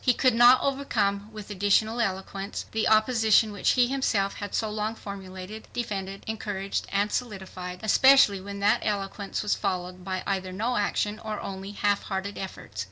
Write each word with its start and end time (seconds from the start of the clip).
He 0.03 0.15
could 0.15 0.33
not 0.33 0.63
overcome 0.63 1.29
with 1.31 1.51
additional 1.51 1.99
eloquence 2.01 2.65
the 2.71 2.87
opposition 2.87 3.51
which 3.51 3.73
he 3.73 3.85
himself 3.87 4.37
had 4.37 4.55
so 4.55 4.67
long 4.71 4.95
formulated, 4.95 5.67
defended, 5.73 6.23
encouraged 6.25 6.87
and 6.91 7.11
solidified, 7.11 7.81
especially 7.83 8.41
when 8.41 8.61
that 8.61 8.79
eloquence 8.81 9.43
was 9.43 9.53
followed 9.53 10.03
by 10.03 10.23
either 10.25 10.51
no 10.51 10.75
action 10.75 11.19
or 11.19 11.39
only 11.39 11.73
half 11.73 12.01
hearted 12.01 12.39
efforts. 12.39 12.79